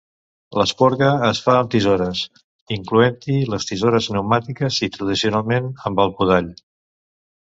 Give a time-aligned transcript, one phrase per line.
[0.59, 2.21] L'esporga es fa amb tisores
[2.71, 6.49] --incloent-hi les tisores pneumàtiques-- i, tradicionalment, amb el podall.